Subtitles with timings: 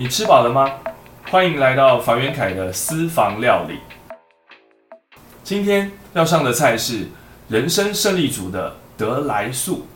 [0.00, 0.70] 你吃饱了吗？
[1.28, 3.80] 欢迎来到房元凯的私房料理。
[5.42, 7.08] 今天要上的菜是
[7.48, 9.88] 人生胜利组的得来素。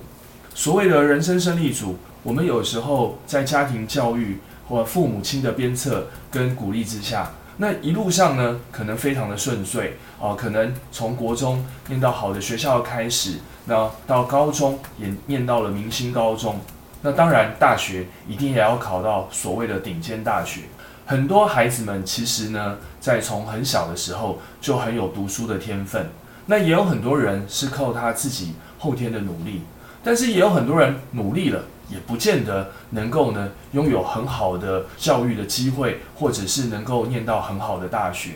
[0.57, 16.61] 所谓的人生胜利组，我们有时候在家庭教育或父母亲的鞭策跟鼓励之下，那一路上呢，可能非常的顺遂哦，可能从国中念到好的学校开始，那到高中也念到了明星高中。
[17.03, 20.61] 那当然，大学一定也要考到所谓的顶尖大学。
[21.05, 26.09] 很多孩子们其实呢，在从很小的时候就很有读书的天分。
[26.47, 29.63] 那也有很多人是靠他自己后天的努力，
[30.03, 38.31] 但是也有很多人努力了，也不见得能够呢拥有很好的教育的机会，或者是能够念到很好的大学。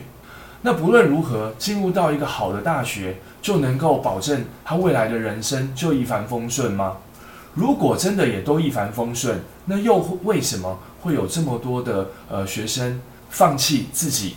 [0.62, 6.96] 那不论如何，进入到一个好的大学，就能够保证他未来的人生就一帆风顺吗？
[7.56, 14.36] 如果真的也都一帆风顺，那又为什么会有这么多的呃学生放弃自己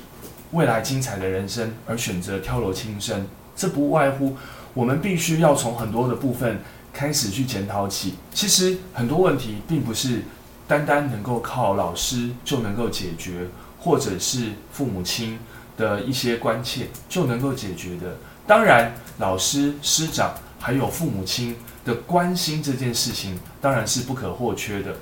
[0.52, 3.28] 未来精彩的人生，而选择跳楼轻生？
[3.58, 4.38] 这不外乎
[4.74, 6.62] 我们必须要从很多的部分
[6.94, 8.14] 开始去检讨起。
[8.34, 10.22] 其实很多问题并不是
[10.66, 13.48] 单单能够靠老师就能够解决，
[13.78, 15.38] 或者是父母亲
[15.76, 18.16] 的一些关切就能够解决的。
[18.48, 21.56] 当然，老师、师长还有父母亲。
[21.86, 24.94] 的关心这件事情当然是不可或缺的。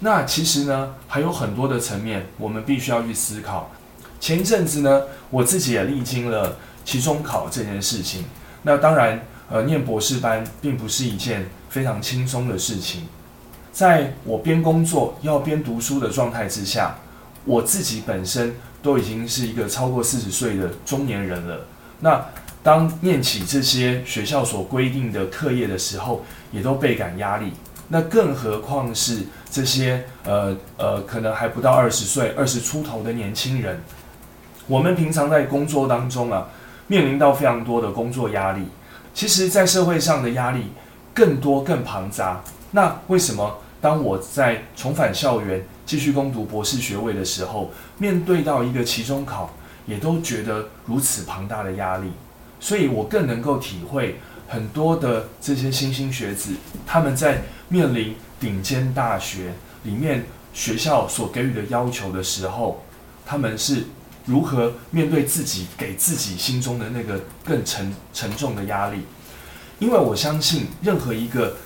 [0.00, 3.70] 那其实呢，还有很多的层面，我们必须要去思考。
[4.18, 8.24] 前一阵子呢，我自己也历经了期中考这件事情。
[8.62, 13.06] 那当然，呃，念博士班并不是一件非常轻松的事情。
[13.70, 16.96] 在我边工作要边读书的状态之下，
[17.44, 21.66] 我自己本身都已经是一个超过四十岁的中年人了。
[22.00, 22.26] 那
[22.66, 27.52] 当念起这些学校所规定的课业的时候，也都倍感压力。
[27.86, 33.80] 那更何况是这些呃呃，可能还不到二十岁、二十出头的年轻人。
[34.66, 36.48] 我们平常在工作当中啊，
[36.88, 38.62] 面临到非常多的工作压力。
[39.14, 40.72] 其实，在社会上的压力
[41.14, 42.42] 更多、更庞杂。
[42.72, 49.54] 那为什么当我在重返校园继续攻读博士学位的时候，面对到一个期中考，
[49.86, 52.10] 也都觉得如此庞大的压力？
[52.58, 54.18] 所以我更能够体会
[54.48, 56.52] 很多的这些新兴学子，
[56.86, 59.52] 他们在面临顶尖大学
[59.82, 60.24] 里面
[60.54, 62.82] 学校所给予的要求的时候，
[63.26, 63.84] 他们是
[64.24, 69.00] 如何面对自己给自己心中的那个更沉沉重的压力。
[69.78, 71.56] 因为我相信，任何一个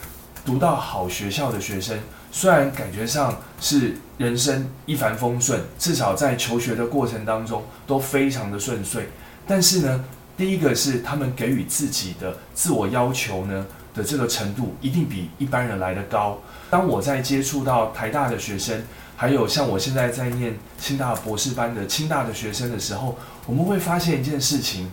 [0.44, 1.98] 读到好学校的学生，
[2.32, 9.08] 虽然感觉上是人生一帆风顺，至少在求学的过程当中都非常的顺遂，
[9.46, 10.04] 但是呢。
[10.40, 16.38] 第一个是他们给予自己的自我要求呢的这个程度，一定比一般人来的高。
[16.70, 18.82] 当我在接触到台大的学生，
[19.18, 24.90] 还有像我现在在念清大博士班的清大的学生的时候，我们会发现一件事情：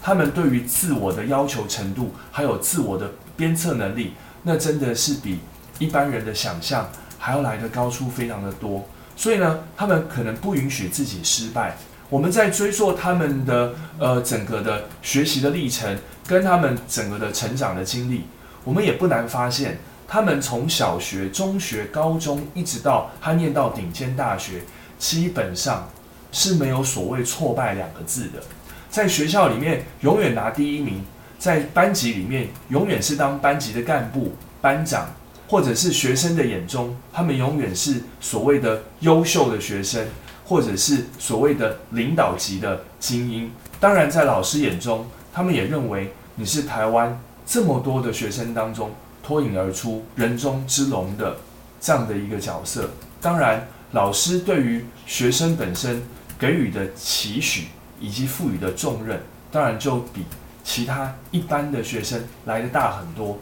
[0.00, 5.40] 他们对于自我的要求程度，还有自我的鞭策能力，那真的是比
[5.78, 6.88] 一般人的想象
[7.18, 8.88] 还要来的高出非常的多。
[9.14, 11.76] 所以呢，他们可能不允许自己失败。
[12.10, 18.24] 我们在追溯他们的呃整个的学习的历程，跟他们整个的成长的经历，
[18.64, 24.62] 我们也不难发现，他们从小学、中学、高中，一直到他念到顶尖大学，
[24.98, 25.86] 基本上
[26.32, 28.42] 是没有所谓挫败两个字的。
[28.88, 31.04] 在学校里面永远拿第一名，
[31.38, 35.10] 在班级里面永远是当班级的干部、班长，
[35.46, 40.06] 或者是学生的眼中，他们永远是所谓的优秀的学生。
[40.48, 48.90] 或者是所谓的领导级的精英，当然在老师眼中，他们也认为你是台湾这么多的学生当中
[49.22, 51.36] 脱颖而出、人中之龙的
[51.78, 52.88] 这样的一个角色。
[53.20, 56.02] 当然，老师对于学生本身
[56.38, 57.66] 给予的期许
[58.00, 59.20] 以及赋予的重任，
[59.52, 60.24] 当然就比
[60.64, 63.38] 其他一般的学生来的大很多。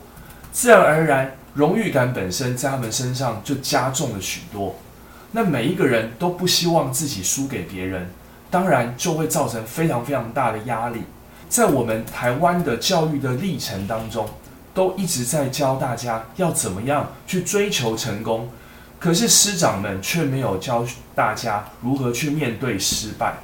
[0.53, 4.75] 自然而然，荣誉感本身在他们身上就加重了许多。
[5.33, 8.09] 那每一个人都不希望自己输给别人，
[8.51, 11.03] 当然就会造成非常非常大的压力。
[11.49, 14.29] 在我们台湾的教育的历程当中，
[14.75, 18.49] 都一直在教大家要怎么样去追求成功，
[18.99, 20.85] 可是师长们却没有教
[21.15, 23.35] 大家如何去面对失败。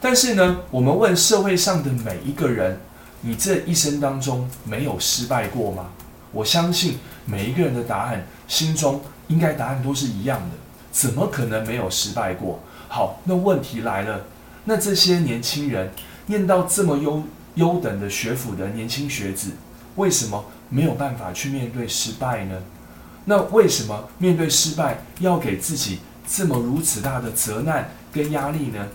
[0.00, 2.78] 但是呢，我们问社会上的每一个人：
[3.22, 5.88] 你这一生当中没有失败过吗？
[6.32, 10.65] 我相信每一个人的答案，心中应该答案都是一样的。
[10.96, 12.58] 怎么可能没有失败过？
[12.88, 14.24] 好，那问题来了，
[14.64, 15.92] 那这些年轻人
[16.24, 17.22] 念到这么优
[17.56, 19.50] 优等的学府的年轻学子，
[19.96, 22.62] 为什么没有办法去面对失败呢？
[23.26, 28.88] 那为什么面对失败要给自己这么如此大的责难跟压力呢？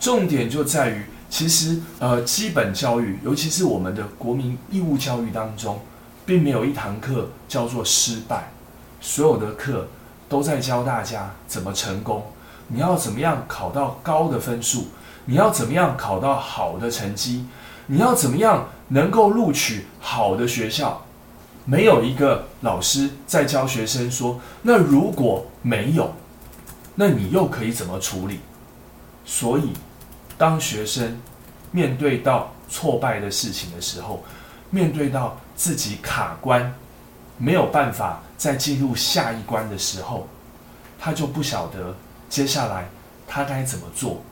[0.00, 5.78] 重点就在于，其实呃，基本教育，尤其是我们的国民义务教育当中，
[6.26, 8.50] 并没有一堂课叫做失败，
[9.00, 9.86] 所有的课
[10.30, 12.24] 都在教大家怎么成功。
[12.68, 14.86] 你要怎么样考到高的分数？
[15.24, 17.44] 你要怎么样考到好的成绩？
[17.86, 21.02] 你要怎么样能够录取好的学校？
[21.64, 26.12] 没有一个老师在教学生说：“那如果没有，
[26.94, 28.38] 那你又可以怎么处理？”
[29.26, 29.72] 所以，
[30.38, 31.20] 当学生
[31.72, 34.22] 面对到挫败的事情的时候，
[34.70, 36.72] 面对到自己卡关，
[37.36, 40.26] 没有办法在进入下一关的时候，
[40.98, 41.94] 他就不晓得
[42.30, 42.88] 接下来
[43.28, 44.22] 他该怎么做，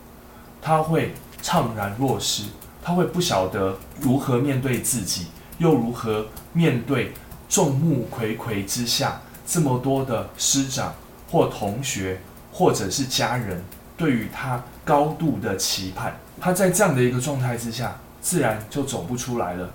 [0.62, 1.12] 他会
[1.42, 2.44] 怅然若失。
[2.82, 5.26] 他会不晓得如何面对自己，
[5.58, 7.12] 又如何面对
[7.46, 10.94] 众目睽睽之下这么多的师长
[11.30, 12.18] 或同学，
[12.50, 13.62] 或者是家人
[13.94, 16.16] 对于他高度的期盼。
[16.40, 19.68] 他在这样的一个状态之下，自然就走不出来了。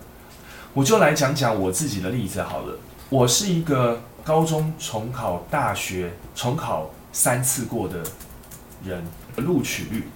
[0.73, 2.75] 我就来讲讲我自己的例子好了。
[3.09, 8.03] 我是一个高中重考大学重考三次过的
[8.85, 9.03] 人，
[9.37, 10.07] 录取率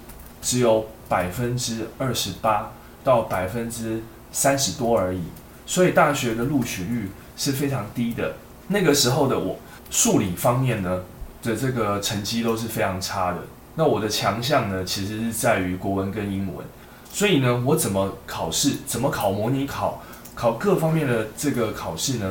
[0.42, 2.70] 只有百分之二十八。
[3.04, 4.02] 到百分之
[4.32, 5.22] 三十多而已，
[5.64, 7.08] 所以大学的录取率
[7.38, 8.34] 是非常低的。
[8.66, 9.56] 那个时候的我，
[9.88, 11.00] 数理方面呢
[11.42, 13.38] 的这个成绩都是非常差的。
[13.76, 16.66] 那我的强项呢，其实是在于国文跟英文。
[17.10, 20.02] 所以呢，我怎么考试，怎么考模拟考，
[20.34, 22.30] 考各方面的这个考试呢？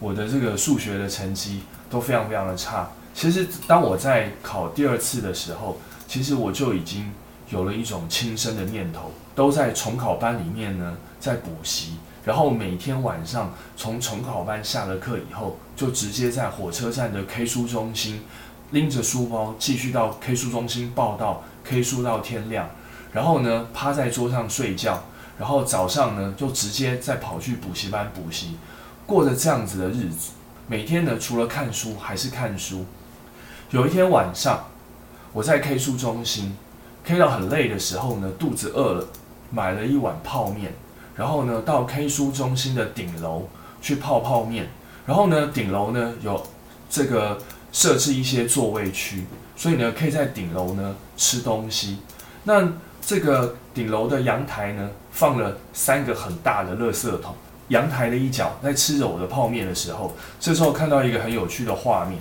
[0.00, 2.90] 我的这个数学的成绩都非常非常的差。
[3.14, 7.10] 其实当我在考第二次的时候，其实我就已经。
[7.48, 11.92] 有了一种轻生的念头，都在重考班里面呢，在补习，
[12.24, 18.20] 然后每天晚上从重考班下了课以后，就直接在火车站的 K 书中心
[18.72, 22.68] 拎着书包继续到 K 书中心报到，K 书到天亮，
[23.12, 25.04] 然后呢趴在桌上睡觉，
[25.38, 28.56] 然后早上呢就直接再跑去补习班补习，
[29.06, 30.32] 过着这样子的日子，
[30.66, 32.84] 每天呢除了看书还是看书。
[33.70, 34.64] 有一天晚上，
[35.32, 36.56] 我在 K 书中心。
[37.04, 39.08] K 到很累的时候呢，肚子饿了，
[39.52, 40.72] 买了一碗泡面，
[41.14, 43.48] 然后呢到 K 书中心的顶楼
[43.80, 44.68] 去泡泡面，
[45.06, 46.44] 然后呢顶楼呢有
[46.90, 47.38] 这个
[47.70, 49.24] 设置一些座位区，
[49.56, 51.98] 所以呢可以在顶楼呢吃东西。
[52.42, 52.68] 那
[53.00, 57.36] 这个顶楼的阳台呢放了三个很大的垃圾桶，
[57.68, 62.18] 阳台的一角在吃着我的泡面的时候，这时候看到一个很有趣的画面，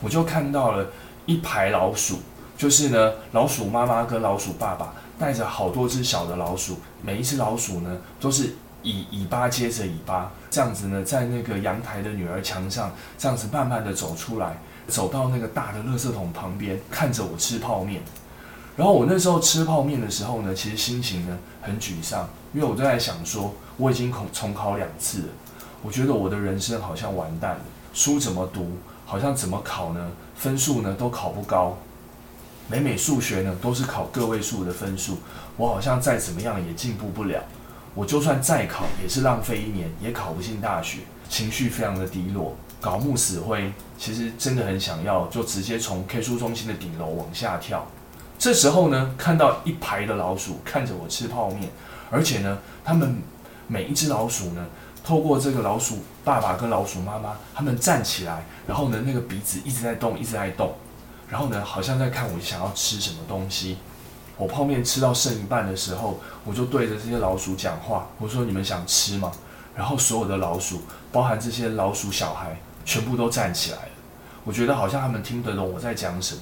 [0.00, 0.86] 我就看到了
[1.26, 2.18] 一排老鼠。
[2.56, 14.58] 就是呢，老鼠妈妈跟老鼠爸爸带着好多只小的老鼠，每一只老鼠呢都是以尾巴接着尾巴，这样子呢，在那个阳台的女儿墙上，这样子慢慢的走出来，
[14.88, 18.02] 走到那个大的垃圾桶旁边，看着我吃泡面。
[18.78, 25.28] 然后我那时候吃泡面的时候呢，其实心情呢很沮丧，因为我都在想说，我已经重重考两次了，
[25.82, 27.60] 我觉得我的人生好像完蛋了，
[27.92, 28.70] 书怎么读，
[29.04, 31.76] 好像怎么考呢，分数呢都考不高。
[32.68, 35.18] 每每数学呢都是考个位数的分数，
[35.56, 37.42] 我好像再怎么样也进步不了。
[37.96, 43.72] 我就算再考也是浪费一年，也考不进大学，情绪非常的低落，搞木死灰。
[43.98, 47.84] 其实真的很想要，就直接从 K 书中心的顶楼往下跳。
[48.38, 51.68] 这时候呢，看到一排的老鼠看着我吃泡面，
[52.10, 53.16] 而且呢，他们
[53.66, 54.64] 每一只老鼠呢，
[55.04, 60.72] 透过这个老鼠爸爸跟老鼠妈妈，他们站起来，然后呢，那个鼻子一直在动，一直在动。
[61.28, 63.78] 然后呢，好像在看我想要吃什么东西。
[64.36, 69.32] 我泡面吃到剩一半的时候，我就对着这些老鼠讲话，我说：“你们想吃吗？”
[69.74, 70.80] 然后所有的老鼠，
[71.10, 73.88] 包含这些老鼠小孩，全部都站起来了。
[74.44, 76.40] 我觉得好像他们听得懂我在讲什么。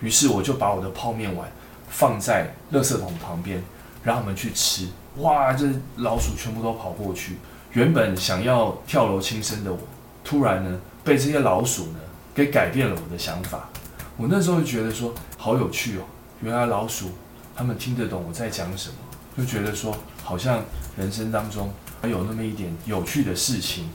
[0.00, 1.50] 于是我就把我的泡面碗
[1.88, 3.62] 放在垃圾桶旁边，
[4.02, 4.88] 让他们去吃。
[5.16, 7.38] 哇，这老鼠全部都跑过去。
[7.72, 9.78] 原本想要跳楼轻生的我，
[10.24, 11.98] 突然呢，被这些老鼠呢
[12.34, 13.68] 给改变了我的想法。
[14.16, 16.02] 我那时候就觉得说好有趣哦，
[16.40, 17.10] 原来老鼠
[17.54, 18.96] 他们听得懂我在讲什么，
[19.36, 20.62] 就觉得说好像
[20.96, 23.88] 人生当中还有那么一点有趣的事情，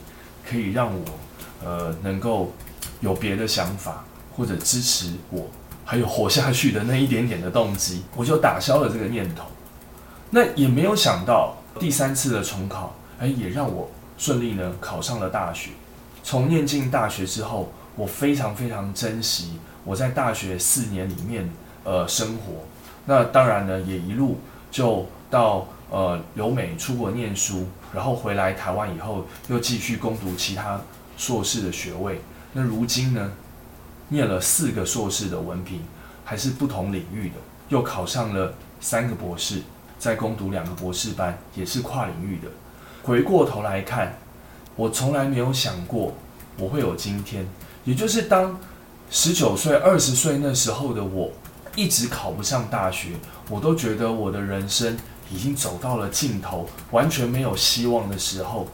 [0.48, 1.04] 可以让我
[1.64, 2.54] 呃能够
[3.02, 4.06] 有别的想法
[4.36, 5.50] 或者支持我，
[5.86, 9.46] 还有活下去的那一点点的动机，我就打消了这个念头。
[10.30, 15.72] 那也没有想到第三次的重考，哎，也让我顺利呢考上了大学。
[16.24, 19.60] 从念进大学之后，我非常非常珍惜。
[19.84, 21.50] 我在大学四年里面，
[21.84, 22.64] 呃，生活，
[23.06, 24.40] 那当然呢，也一路
[24.72, 30.80] 就到呃留美出国念书，然后回来台湾以后，又继续攻读其他
[31.18, 32.22] 硕士的学位。
[32.54, 33.32] 那如今呢，
[34.10, 35.82] 念了四个硕士的文凭，
[36.24, 37.36] 还是不同领域的，
[37.70, 39.62] 又考上了三个博士，
[39.98, 42.48] 再攻读两个博士班，也是跨领域的。
[43.02, 44.18] 回过头来看，
[44.76, 46.14] 我从来没有想过
[46.58, 47.48] 我会有今天，
[47.86, 48.60] 也就是当
[49.10, 51.32] 十九岁、二十岁那时候的我，
[51.76, 53.10] 一直考不上大学，
[53.50, 54.98] 我都觉得我的人生
[55.32, 58.68] 已经走到了尽头，完全没有希望的时候，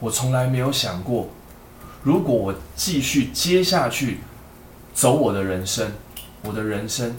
[0.00, 1.28] 我从来没有想过，
[2.02, 4.18] 如果我继续接下去。
[4.94, 5.90] 走我的人生，
[6.42, 7.14] 我的人生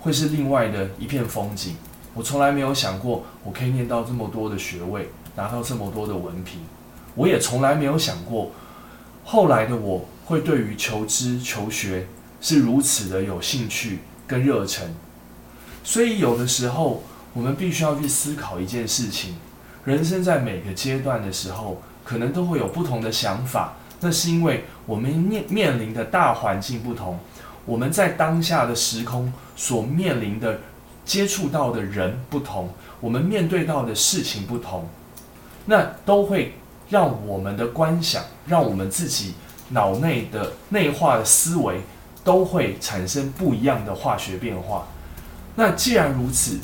[0.00, 1.76] 会是另外的一片风景。
[2.14, 6.60] 我从来没有想过，我可以念到这么多的学位，拿到这么多的文凭。
[7.14, 8.50] 我也从来没有想过，
[9.24, 12.06] 后来的我会对于求知求学
[12.40, 14.94] 是如此的有兴趣跟热忱。
[15.84, 17.02] 所以有的时候，
[17.34, 19.36] 我们必须要去思考一件事情：
[19.84, 23.74] 人生在每个阶段的时候，可能都会有不同的想法。
[24.00, 27.18] 那是因为我们面面临的大环境不同，
[27.64, 30.60] 我们在当下的时空所面临的、
[31.04, 32.68] 接触到的人不同，
[33.00, 34.86] 我们面对到的事情不同，
[35.64, 36.54] 那都会
[36.90, 39.34] 让我们的观想，让我们自己
[39.70, 41.80] 脑内的内化的思维
[42.22, 44.86] 都会产生不一样的化学变化。
[45.54, 46.58] 那既然如此，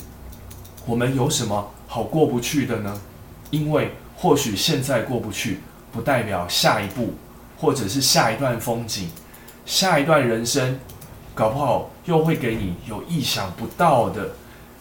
[0.85, 3.01] 我们有什么好过不去的呢？
[3.49, 5.59] 因为或许现在过不去。
[5.93, 7.13] 不代表下一步，
[7.55, 9.07] 或者是下一段风景，
[9.63, 10.79] 下一段人生，
[11.35, 14.31] 搞不好又会给你有意想不到的，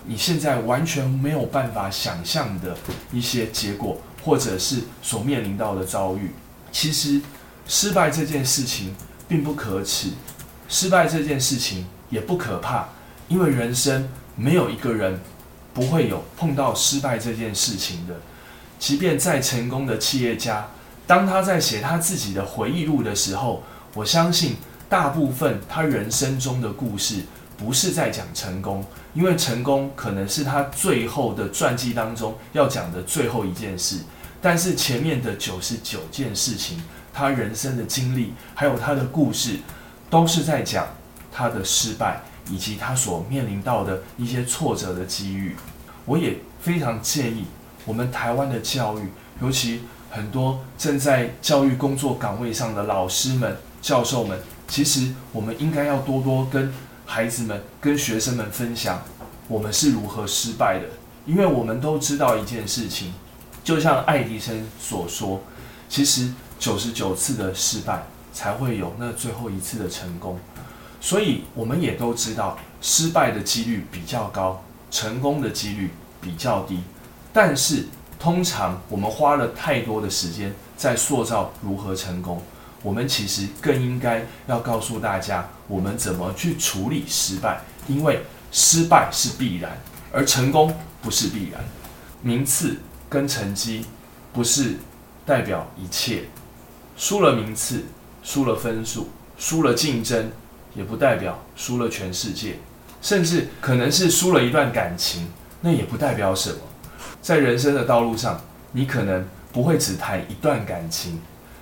[0.06, 2.74] 你现在完全没有办法想象的
[3.12, 6.30] 一些结果，或者是所面临到的遭遇。
[6.72, 7.20] 其实，
[7.68, 8.96] 失败这件事情
[9.28, 10.08] 并不可耻，
[10.66, 12.88] 失败这件事情也不可怕，
[13.28, 15.20] 因为人生没有一个人
[15.74, 18.14] 不会有碰到失败这件事情的，
[18.78, 20.66] 即便再成功的企业家。
[21.12, 24.56] 当他在写他自己的回忆录的时候，我相信
[24.88, 27.16] 大部分他人生中的故事
[27.54, 33.98] 不是在讲成功，因为成功可能是他最后的传记当中要讲的最后一件事。
[34.40, 39.58] 但是前面的九十九件事情，他人生的经历还有他的故事，
[40.08, 40.86] 都是在讲
[41.30, 45.56] 他的失败以及他所面临到的一些挫折的机遇。
[46.06, 47.44] 我也非常建议
[47.84, 49.10] 我们台湾的教育，
[49.42, 49.82] 尤其。
[50.14, 54.38] 很多正在教育工作岗位上的老师们、教授们，
[54.68, 56.70] 其实我们应该要多多跟
[57.06, 59.02] 孩子们、跟学生们分享
[59.48, 60.86] 我们是如何失败的，
[61.24, 63.14] 因为我们都知道一件事情，
[63.64, 65.40] 就像爱迪生所说，
[65.88, 68.02] 其实九十九次的失败
[68.34, 70.38] 才会有那最后一次的成功，
[71.00, 75.90] 所以我们也都知道失败的几率比较高，成功的几率
[76.20, 76.80] 比较低，
[77.32, 77.86] 但是。
[78.22, 82.40] 通常我们花了太多的时间在塑造如何成功，
[82.80, 89.76] 我们其实更应该要告诉大家，我们怎么去处理失败，因为失败是必然，
[90.12, 91.64] 而成功不是必然。
[92.22, 92.76] 名次
[93.08, 93.86] 跟成绩
[94.32, 94.76] 不是
[95.26, 96.22] 代表一切，
[96.96, 97.82] 输了名次，
[98.22, 100.30] 输了分数，输了竞争，
[100.76, 102.54] 也不代表输了全世界，
[103.02, 105.26] 甚至可能是输了一段感情，
[105.60, 106.58] 那也不代表什么。
[107.20, 108.40] 在人生的道路上，
[108.72, 111.20] 你可能不会只谈一段感情，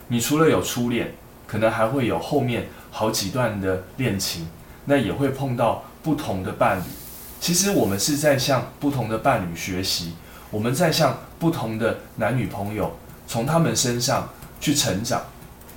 [0.08, 1.12] 你除了有初恋，
[1.46, 4.48] 可能还会有后面好几段的恋情，
[4.84, 6.82] 那也会碰到不同的伴侣。
[7.40, 10.12] 其实我们是在向不同的伴侣学习，
[10.50, 14.28] 我们在向不同的男女朋友从他们身上
[14.60, 15.22] 去成长，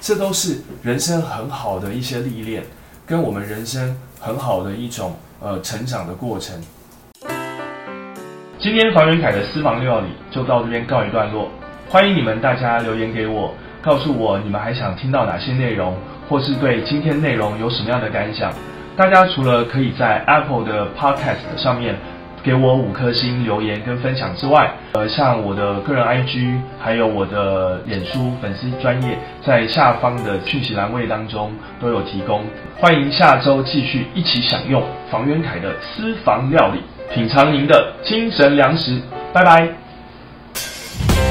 [0.01, 2.63] 这都是人生很好的一些历练，
[3.05, 6.61] 跟我们人生很好的一种呃成长的过程。
[8.63, 11.51] 今天房元凯的私房料理就到这边告一段落，
[11.89, 15.93] 欢迎你们大家留言给我，告诉我你们还想听到哪些内容，
[16.29, 18.53] 或是对今天内容有什么样的感想。
[18.95, 21.93] 大家除了可以在 Apple 的 Podcast 上面
[22.41, 31.51] 给我五颗星留言跟分享之外，呃，像我的个人 IG 还有我的脸书粉丝专业，在下方的讯息栏位当中
[31.81, 32.45] 都有提供。
[32.77, 36.79] 欢迎下周继续一起享用房元凯的私房料理。
[37.11, 39.01] 品尝您的精神粮食。
[39.33, 41.22] 拜拜。